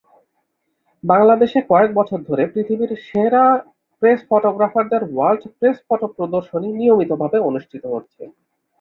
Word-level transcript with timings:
বাংলাদেশে 1.03 1.59
কয়েক 1.69 1.91
বছর 1.99 2.19
ধরে 2.29 2.43
পৃথিবীর 2.53 2.91
সেরা 3.05 3.43
প্রেস 4.01 4.19
ফটোগ্রাফারদের 4.29 5.01
‘ওয়ার্ল্ড 5.07 5.43
প্রেসফটো’ 5.57 6.07
প্রদর্শনী 6.17 6.69
নিয়মিতভাবে 6.79 7.37
অনুষ্ঠিত 7.49 7.83
হচ্ছে। 7.93 8.21